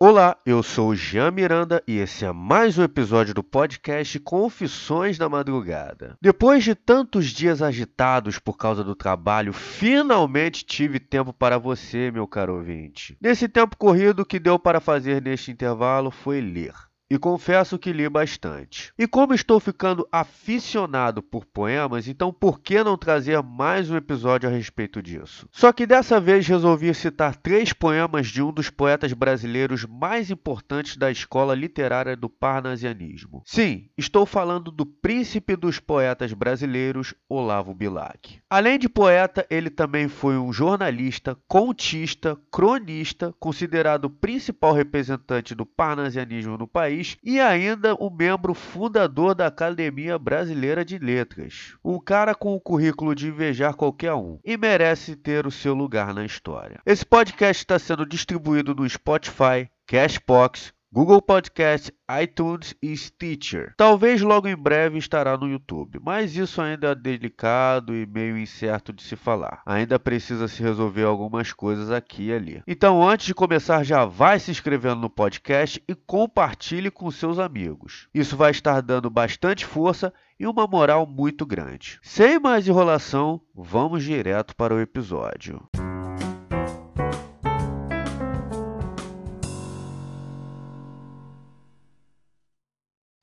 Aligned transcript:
Olá, 0.00 0.36
eu 0.46 0.62
sou 0.62 0.90
o 0.90 0.94
Jean 0.94 1.32
Miranda 1.32 1.82
e 1.84 1.98
esse 1.98 2.24
é 2.24 2.30
mais 2.30 2.78
um 2.78 2.84
episódio 2.84 3.34
do 3.34 3.42
podcast 3.42 4.20
Confissões 4.20 5.18
da 5.18 5.28
Madrugada. 5.28 6.16
Depois 6.22 6.62
de 6.62 6.76
tantos 6.76 7.26
dias 7.26 7.60
agitados 7.60 8.38
por 8.38 8.56
causa 8.56 8.84
do 8.84 8.94
trabalho, 8.94 9.52
finalmente 9.52 10.64
tive 10.64 11.00
tempo 11.00 11.32
para 11.32 11.58
você, 11.58 12.12
meu 12.12 12.28
caro 12.28 12.54
ouvinte. 12.54 13.18
Nesse 13.20 13.48
tempo 13.48 13.76
corrido, 13.76 14.20
o 14.20 14.24
que 14.24 14.38
deu 14.38 14.56
para 14.56 14.78
fazer 14.78 15.20
neste 15.20 15.50
intervalo 15.50 16.12
foi 16.12 16.40
ler 16.40 16.74
e 17.10 17.18
confesso 17.18 17.78
que 17.78 17.92
li 17.92 18.08
bastante. 18.08 18.92
E 18.98 19.06
como 19.06 19.32
estou 19.34 19.58
ficando 19.58 20.06
aficionado 20.12 21.22
por 21.22 21.44
poemas, 21.44 22.06
então 22.06 22.32
por 22.32 22.60
que 22.60 22.82
não 22.84 22.98
trazer 22.98 23.42
mais 23.42 23.90
um 23.90 23.96
episódio 23.96 24.48
a 24.48 24.52
respeito 24.52 25.02
disso? 25.02 25.48
Só 25.50 25.72
que 25.72 25.86
dessa 25.86 26.20
vez 26.20 26.46
resolvi 26.46 26.92
citar 26.92 27.36
três 27.36 27.72
poemas 27.72 28.26
de 28.26 28.42
um 28.42 28.52
dos 28.52 28.68
poetas 28.68 29.12
brasileiros 29.12 29.86
mais 29.86 30.30
importantes 30.30 30.96
da 30.96 31.10
escola 31.10 31.54
literária 31.54 32.16
do 32.16 32.28
parnasianismo. 32.28 33.42
Sim, 33.46 33.88
estou 33.96 34.26
falando 34.26 34.70
do 34.70 34.84
príncipe 34.84 35.56
dos 35.56 35.78
poetas 35.78 36.32
brasileiros, 36.32 37.14
Olavo 37.28 37.74
Bilac. 37.74 38.38
Além 38.50 38.78
de 38.78 38.88
poeta, 38.88 39.46
ele 39.48 39.70
também 39.70 40.08
foi 40.08 40.36
um 40.36 40.52
jornalista, 40.52 41.36
contista, 41.46 42.36
cronista, 42.50 43.34
considerado 43.40 44.06
o 44.06 44.10
principal 44.10 44.72
representante 44.72 45.54
do 45.54 45.64
parnasianismo 45.64 46.58
no 46.58 46.66
país 46.66 46.97
país 46.98 47.16
e 47.22 47.40
ainda 47.40 47.94
um 47.94 48.10
membro 48.10 48.52
fundador 48.54 49.34
da 49.34 49.46
Academia 49.46 50.18
Brasileira 50.18 50.84
de 50.84 50.98
Letras. 50.98 51.74
Um 51.84 51.98
cara 51.98 52.34
com 52.34 52.54
o 52.54 52.60
currículo 52.60 53.14
de 53.14 53.28
invejar 53.28 53.74
qualquer 53.74 54.14
um 54.14 54.38
e 54.44 54.56
merece 54.56 55.14
ter 55.14 55.46
o 55.46 55.50
seu 55.50 55.74
lugar 55.74 56.12
na 56.12 56.24
história. 56.24 56.80
Esse 56.84 57.04
podcast 57.04 57.62
está 57.62 57.78
sendo 57.78 58.04
distribuído 58.04 58.74
no 58.74 58.88
Spotify, 58.88 59.70
Cashbox, 59.86 60.72
Google 60.90 61.20
Podcast, 61.20 61.92
iTunes 62.22 62.74
e 62.82 62.96
Stitcher. 62.96 63.74
Talvez 63.76 64.22
logo 64.22 64.48
em 64.48 64.56
breve 64.56 64.96
estará 64.96 65.36
no 65.36 65.46
YouTube, 65.46 66.00
mas 66.02 66.34
isso 66.34 66.62
ainda 66.62 66.88
é 66.88 66.94
delicado 66.94 67.94
e 67.94 68.06
meio 68.06 68.38
incerto 68.38 68.90
de 68.90 69.02
se 69.02 69.14
falar. 69.14 69.60
Ainda 69.66 69.98
precisa 69.98 70.48
se 70.48 70.62
resolver 70.62 71.04
algumas 71.04 71.52
coisas 71.52 71.90
aqui 71.90 72.28
e 72.28 72.32
ali. 72.32 72.62
Então, 72.66 73.06
antes 73.06 73.26
de 73.26 73.34
começar, 73.34 73.84
já 73.84 74.06
vai 74.06 74.38
se 74.38 74.50
inscrevendo 74.50 75.02
no 75.02 75.10
podcast 75.10 75.82
e 75.86 75.94
compartilhe 75.94 76.90
com 76.90 77.10
seus 77.10 77.38
amigos. 77.38 78.08
Isso 78.14 78.34
vai 78.34 78.50
estar 78.50 78.80
dando 78.80 79.10
bastante 79.10 79.66
força 79.66 80.10
e 80.40 80.46
uma 80.46 80.66
moral 80.66 81.06
muito 81.06 81.44
grande. 81.44 81.98
Sem 82.02 82.38
mais 82.38 82.66
enrolação, 82.66 83.42
vamos 83.54 84.02
direto 84.02 84.56
para 84.56 84.74
o 84.74 84.80
episódio. 84.80 85.60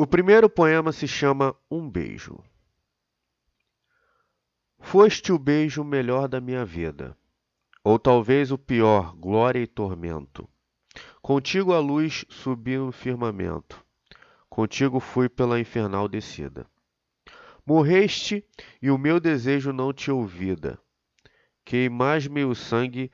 O 0.00 0.06
primeiro 0.06 0.48
poema 0.48 0.92
se 0.92 1.08
chama 1.08 1.56
Um 1.68 1.90
Beijo. 1.90 2.38
Foste 4.78 5.32
o 5.32 5.38
beijo 5.40 5.82
melhor 5.82 6.28
da 6.28 6.40
minha 6.40 6.64
vida, 6.64 7.18
ou 7.82 7.98
talvez 7.98 8.52
o 8.52 8.56
pior, 8.56 9.16
glória 9.16 9.58
e 9.58 9.66
tormento. 9.66 10.48
Contigo 11.20 11.72
a 11.72 11.80
luz 11.80 12.24
subi 12.28 12.78
no 12.78 12.92
firmamento, 12.92 13.84
contigo 14.48 15.00
fui 15.00 15.28
pela 15.28 15.58
infernal 15.58 16.06
descida. 16.06 16.64
Morreste 17.66 18.46
e 18.80 18.92
o 18.92 18.96
meu 18.96 19.18
desejo 19.18 19.72
não 19.72 19.92
te 19.92 20.12
ouvida. 20.12 20.78
Queimas-me 21.64 22.44
o 22.44 22.54
sangue, 22.54 23.10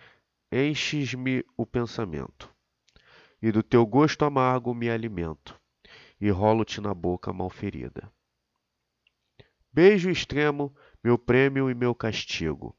enches-me 0.53 1.47
o 1.57 1.65
pensamento, 1.65 2.55
e 3.41 3.51
do 3.51 3.63
teu 3.63 3.87
gosto 3.87 4.23
amargo 4.27 4.75
me 4.75 4.91
alimento 4.91 5.59
e 6.25 6.31
rolo-te 6.31 6.81
na 6.81 6.95
boca 6.95 7.35
malferida. 7.35 8.11
Beijo 9.71 10.09
extremo, 10.09 10.75
meu 11.03 11.19
prêmio 11.19 11.69
e 11.69 11.75
meu 11.75 11.95
castigo. 11.95 12.75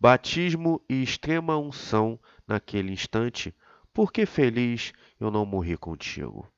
Batismo 0.00 0.82
e 0.88 1.02
extrema 1.02 1.58
unção 1.58 2.18
naquele 2.46 2.90
instante, 2.90 3.54
porque 3.92 4.24
feliz 4.24 4.94
eu 5.20 5.30
não 5.30 5.44
morri 5.44 5.76
contigo. 5.76 6.50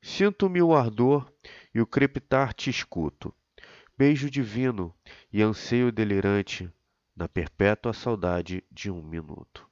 Sinto-me 0.00 0.62
o 0.62 0.72
ardor 0.72 1.28
e 1.74 1.80
o 1.80 1.86
crepitar 1.88 2.54
te 2.54 2.70
escuto. 2.70 3.34
Beijo 3.98 4.30
divino 4.30 4.94
e 5.32 5.42
anseio 5.42 5.90
delirante 5.90 6.72
na 7.16 7.26
perpétua 7.26 7.92
saudade 7.92 8.62
de 8.70 8.92
um 8.92 9.02
minuto. 9.02 9.68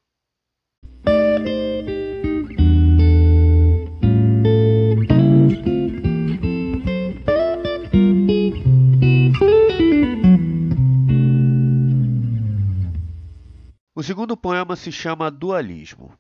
O 13.97 14.03
segundo 14.03 14.37
poema 14.37 14.75
se 14.75 14.91
chama 14.91 15.31
Dualismo. 15.31 16.19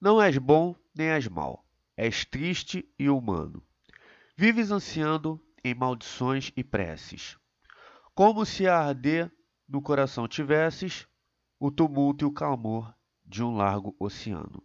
Não 0.00 0.20
és 0.20 0.36
bom 0.38 0.74
nem 0.92 1.06
és 1.06 1.28
mal, 1.28 1.64
és 1.96 2.24
triste 2.24 2.84
e 2.98 3.08
humano. 3.08 3.62
Vives 4.36 4.72
ansiando 4.72 5.40
em 5.62 5.72
maldições 5.72 6.50
e 6.56 6.64
preces. 6.64 7.38
Como 8.12 8.44
se 8.44 8.66
a 8.66 8.76
arder 8.76 9.30
no 9.68 9.80
coração 9.80 10.26
tivesses 10.26 11.06
o 11.60 11.70
tumulto 11.70 12.24
e 12.24 12.26
o 12.26 12.32
clamor 12.32 12.92
de 13.24 13.40
um 13.44 13.54
largo 13.54 13.94
oceano. 13.96 14.60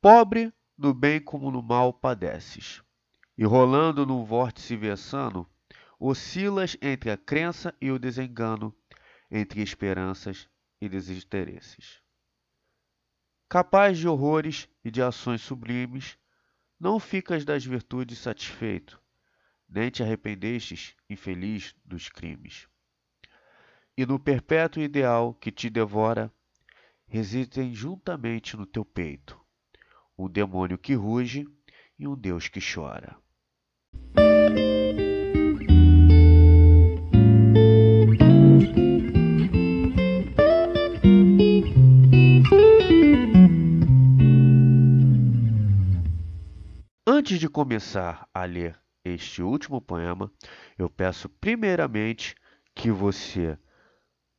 Pobre, 0.00 0.52
no 0.76 0.92
bem 0.92 1.20
como 1.20 1.48
no 1.48 1.62
mal 1.62 1.92
padeces, 1.92 2.82
e 3.38 3.44
rolando 3.44 4.04
num 4.04 4.24
vórtice 4.24 4.74
vessano, 4.74 5.48
oscilas 5.96 6.76
entre 6.82 7.12
a 7.12 7.16
crença 7.16 7.72
e 7.80 7.92
o 7.92 8.00
desengano, 8.00 8.74
entre 9.30 9.62
esperanças 9.62 10.48
e 10.80 10.88
desinteresses. 10.88 12.02
Capaz 13.48 13.98
de 13.98 14.08
horrores 14.08 14.68
e 14.84 14.90
de 14.90 15.02
ações 15.02 15.40
sublimes, 15.40 16.18
não 16.78 16.98
ficas 16.98 17.44
das 17.44 17.64
virtudes 17.64 18.18
satisfeito, 18.18 19.00
nem 19.68 19.90
te 19.90 20.02
arrependestes, 20.02 20.94
infeliz, 21.08 21.74
dos 21.84 22.08
crimes. 22.08 22.68
E 23.96 24.04
no 24.04 24.18
perpétuo 24.18 24.82
ideal 24.82 25.34
que 25.34 25.50
te 25.50 25.70
devora, 25.70 26.32
residem 27.06 27.72
juntamente 27.72 28.56
no 28.56 28.66
teu 28.66 28.84
peito 28.84 29.40
um 30.18 30.28
demônio 30.28 30.78
que 30.78 30.94
ruge 30.94 31.46
e 31.98 32.06
um 32.06 32.16
Deus 32.16 32.48
que 32.48 32.60
chora. 32.60 33.16
Antes 47.26 47.40
de 47.40 47.48
começar 47.48 48.28
a 48.32 48.44
ler 48.44 48.80
este 49.04 49.42
último 49.42 49.80
poema, 49.80 50.30
eu 50.78 50.88
peço 50.88 51.28
primeiramente 51.28 52.36
que 52.72 52.88
você 52.88 53.58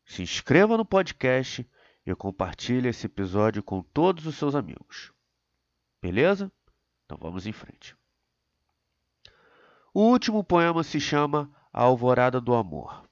se 0.06 0.22
inscreva 0.22 0.78
no 0.78 0.86
podcast 0.86 1.70
e 2.06 2.16
compartilhe 2.16 2.88
esse 2.88 3.06
episódio 3.08 3.62
com 3.62 3.82
todos 3.82 4.26
os 4.26 4.36
seus 4.36 4.56
amigos. 4.56 5.12
Beleza? 6.02 6.50
Então 7.04 7.18
vamos 7.20 7.46
em 7.46 7.52
frente. 7.52 7.94
O 9.94 10.04
último 10.04 10.42
poema 10.42 10.82
se 10.82 10.98
chama 10.98 11.52
A 11.74 11.84
Alvorada 11.84 12.40
do 12.40 12.56
Amor. 12.56 13.04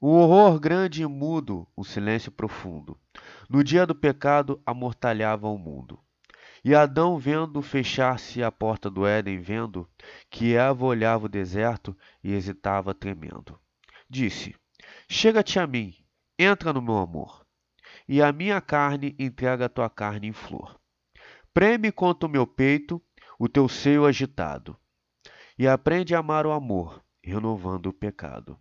O 0.00 0.08
horror 0.08 0.58
grande 0.58 1.02
e 1.02 1.06
mudo, 1.06 1.68
o 1.76 1.84
silêncio 1.84 2.32
profundo. 2.32 2.98
No 3.46 3.62
dia 3.62 3.86
do 3.86 3.94
pecado 3.94 4.58
amortalhava 4.64 5.48
o 5.48 5.58
mundo. 5.58 6.02
E 6.62 6.74
Adão, 6.74 7.18
vendo 7.18 7.62
fechar-se 7.62 8.42
a 8.42 8.52
porta 8.52 8.90
do 8.90 9.06
Éden, 9.06 9.40
vendo 9.40 9.88
que 10.28 10.54
Eva 10.54 10.84
olhava 10.84 11.24
o 11.24 11.28
deserto 11.28 11.96
e 12.22 12.32
hesitava 12.32 12.94
tremendo, 12.94 13.58
disse: 14.08 14.54
Chega-te 15.08 15.58
a 15.58 15.66
mim, 15.66 15.94
entra 16.38 16.72
no 16.72 16.82
meu 16.82 16.98
amor, 16.98 17.46
e 18.06 18.20
a 18.20 18.30
minha 18.30 18.60
carne 18.60 19.16
entrega 19.18 19.66
a 19.66 19.68
tua 19.70 19.88
carne 19.88 20.28
em 20.28 20.32
flor. 20.32 20.78
Preme 21.54 21.90
contra 21.90 22.28
o 22.28 22.30
meu 22.30 22.46
peito 22.46 23.02
o 23.38 23.48
teu 23.48 23.66
seio 23.66 24.04
agitado, 24.04 24.76
e 25.58 25.66
aprende 25.66 26.14
a 26.14 26.18
amar 26.18 26.44
o 26.44 26.52
amor, 26.52 27.02
renovando 27.22 27.86
o 27.86 27.92
pecado. 27.92 28.58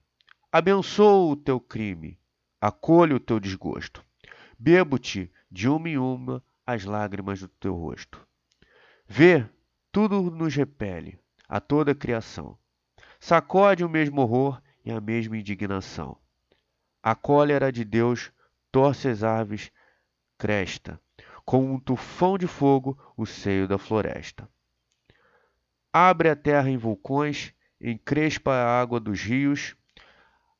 Abençoo 0.49 1.31
o 1.31 1.35
teu 1.35 1.59
crime, 1.59 2.17
acolho 2.61 3.17
o 3.17 3.19
teu 3.19 3.41
desgosto. 3.41 4.03
Bebo-te 4.57 5.31
de 5.51 5.67
uma 5.67 5.89
em 5.89 5.97
uma 5.97 6.43
as 6.73 6.85
lágrimas 6.85 7.39
do 7.39 7.47
teu 7.47 7.73
rosto. 7.73 8.25
Vê, 9.07 9.43
tudo 9.91 10.29
nos 10.29 10.55
repele, 10.55 11.19
a 11.47 11.59
toda 11.59 11.93
a 11.93 11.95
criação. 11.95 12.57
Sacode 13.19 13.83
o 13.83 13.89
mesmo 13.89 14.21
horror 14.21 14.61
e 14.85 14.91
a 14.91 15.01
mesma 15.01 15.35
indignação. 15.35 16.15
A 17.01 17.15
cólera 17.15 17.71
de 17.71 17.83
Deus 17.83 18.31
torce 18.71 19.07
as 19.07 19.23
aves, 19.23 19.71
cresta, 20.37 21.01
com 21.43 21.73
um 21.73 21.79
tufão 21.79 22.37
de 22.37 22.45
fogo 22.45 22.97
o 23.17 23.25
seio 23.25 23.67
da 23.67 23.79
floresta. 23.79 24.47
Abre 25.91 26.29
a 26.29 26.35
terra 26.35 26.69
em 26.69 26.77
vulcões, 26.77 27.51
encrespa 27.81 28.51
a 28.51 28.79
água 28.79 28.99
dos 28.99 29.21
rios, 29.21 29.75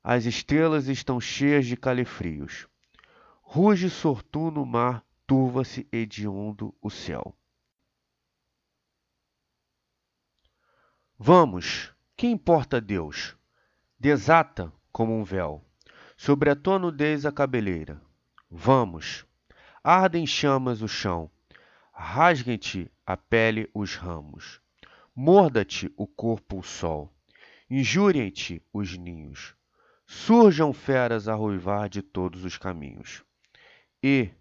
as 0.04 0.26
estrelas 0.26 0.88
estão 0.88 1.22
cheias 1.22 1.68
de 1.68 1.78
calefrios. 1.78 2.68
Ruge 3.44 3.92
sortuno 3.92 4.64
o 4.64 4.66
mar, 4.66 5.06
turva-se 5.30 5.88
hediondo 5.92 6.76
o 6.82 6.90
céu. 6.90 7.38
Vamos, 11.20 11.94
que 12.18 12.26
importa 12.26 12.82
Deus? 12.82 13.38
Desata 14.00 14.74
como 14.92 15.14
um 15.14 15.24
véu 15.24 15.64
sobre 16.18 16.50
a 16.50 16.56
tua 16.56 16.80
nudez 16.80 17.28
a 17.28 17.32
cabeleira. 17.32 18.02
Vamos, 18.50 19.24
ardem 19.84 20.26
chamas 20.26 20.82
o 20.82 20.88
chão, 20.88 21.30
rasguem-te 21.94 22.92
a 23.06 23.16
pele 23.16 23.70
os 23.72 23.94
ramos, 23.94 24.60
morda-te 25.16 25.94
o 25.96 26.08
corpo 26.08 26.58
o 26.58 26.64
sol, 26.64 27.14
injuriem-te 27.70 28.66
os 28.74 28.98
ninhos, 28.98 29.56
surjam 30.08 30.74
feras 30.74 31.28
a 31.28 31.36
ruivar 31.36 31.88
de 31.88 32.02
todos 32.02 32.44
os 32.44 32.58
caminhos. 32.58 33.24
E, 34.02 34.32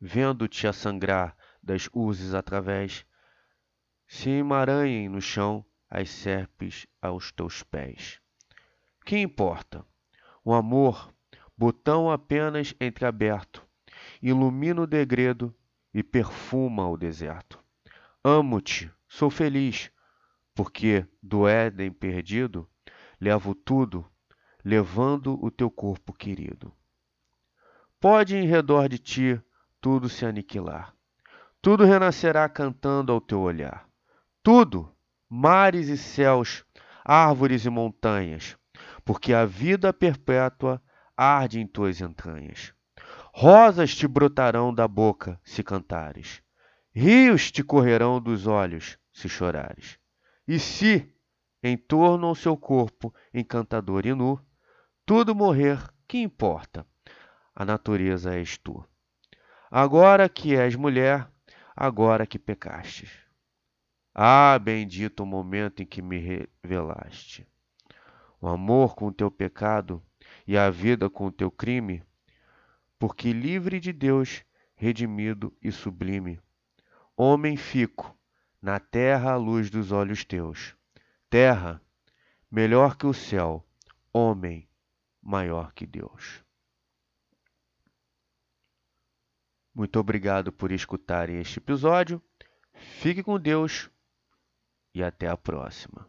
vendo-te 0.00 0.66
a 0.66 0.72
sangrar 0.72 1.36
das 1.62 1.88
urzes 1.92 2.34
através, 2.34 3.04
se 4.06 4.30
emaranhem 4.30 5.08
no 5.08 5.20
chão 5.20 5.64
as 5.88 6.10
serpes 6.10 6.86
aos 7.00 7.32
teus 7.32 7.62
pés. 7.62 8.20
Que 9.04 9.18
importa? 9.18 9.84
O 10.44 10.52
amor, 10.52 11.12
botão 11.56 12.10
apenas 12.10 12.74
entreaberto, 12.80 13.66
ilumina 14.22 14.82
o 14.82 14.86
degredo 14.86 15.54
e 15.92 16.02
perfuma 16.02 16.88
o 16.88 16.96
deserto. 16.96 17.62
Amo-te, 18.22 18.90
sou 19.08 19.30
feliz, 19.30 19.90
porque 20.54 21.06
do 21.22 21.48
Éden 21.48 21.90
perdido 21.90 22.68
levo 23.20 23.54
tudo, 23.54 24.06
levando 24.64 25.42
o 25.42 25.50
teu 25.50 25.70
corpo 25.70 26.12
querido. 26.12 26.72
Pode 28.00 28.36
em 28.36 28.46
redor 28.46 28.88
de 28.88 28.98
ti 28.98 29.40
tudo 29.86 30.08
se 30.08 30.26
aniquilar, 30.26 30.92
tudo 31.62 31.84
renascerá 31.84 32.48
cantando 32.48 33.12
ao 33.12 33.20
teu 33.20 33.38
olhar. 33.38 33.88
Tudo, 34.42 34.92
mares 35.30 35.86
e 35.86 35.96
céus, 35.96 36.64
árvores 37.04 37.64
e 37.64 37.70
montanhas, 37.70 38.56
porque 39.04 39.32
a 39.32 39.46
vida 39.46 39.92
perpétua 39.92 40.82
arde 41.16 41.60
em 41.60 41.68
tuas 41.68 42.00
entranhas. 42.00 42.74
Rosas 43.32 43.94
te 43.94 44.08
brotarão 44.08 44.74
da 44.74 44.88
boca 44.88 45.40
se 45.44 45.62
cantares, 45.62 46.42
rios 46.92 47.52
te 47.52 47.62
correrão 47.62 48.20
dos 48.20 48.48
olhos 48.48 48.98
se 49.12 49.28
chorares. 49.28 50.00
E 50.48 50.58
se, 50.58 51.14
em 51.62 51.76
torno 51.76 52.26
ao 52.26 52.34
seu 52.34 52.56
corpo 52.56 53.14
encantador 53.32 54.04
e 54.04 54.12
nu, 54.12 54.44
tudo 55.06 55.32
morrer, 55.32 55.78
que 56.08 56.18
importa? 56.18 56.84
A 57.54 57.64
natureza 57.64 58.34
és 58.34 58.58
tu. 58.58 58.84
Agora 59.78 60.26
que 60.26 60.56
és 60.56 60.74
mulher, 60.74 61.30
agora 61.76 62.26
que 62.26 62.38
pecastes. 62.38 63.10
Ah, 64.14 64.58
bendito 64.58 65.22
o 65.22 65.26
momento 65.26 65.82
em 65.82 65.84
que 65.84 66.00
me 66.00 66.16
revelaste. 66.16 67.46
O 68.40 68.48
amor 68.48 68.94
com 68.94 69.08
o 69.08 69.12
teu 69.12 69.30
pecado 69.30 70.02
e 70.46 70.56
a 70.56 70.70
vida 70.70 71.10
com 71.10 71.26
o 71.26 71.30
teu 71.30 71.50
crime, 71.50 72.02
porque 72.98 73.34
livre 73.34 73.78
de 73.78 73.92
Deus, 73.92 74.42
redimido 74.74 75.54
e 75.60 75.70
sublime, 75.70 76.40
homem 77.14 77.58
fico, 77.58 78.18
na 78.62 78.80
terra 78.80 79.32
a 79.32 79.36
luz 79.36 79.68
dos 79.68 79.92
olhos 79.92 80.24
teus. 80.24 80.74
Terra, 81.28 81.82
melhor 82.50 82.96
que 82.96 83.06
o 83.06 83.12
céu, 83.12 83.62
homem, 84.10 84.66
maior 85.22 85.74
que 85.74 85.84
Deus. 85.84 86.45
Muito 89.76 90.00
obrigado 90.00 90.50
por 90.50 90.72
escutarem 90.72 91.38
este 91.38 91.58
episódio. 91.58 92.22
Fique 92.98 93.22
com 93.22 93.38
Deus 93.38 93.90
e 94.94 95.02
até 95.02 95.28
a 95.28 95.36
próxima. 95.36 96.08